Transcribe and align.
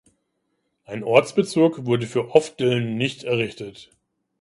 Ein 0.83 1.03
Ortsbezirk 1.03 1.85
wurde 1.85 2.07
für 2.07 2.33
Offdilln 2.33 2.97
nicht 2.97 3.23
errichtet. 3.23 3.91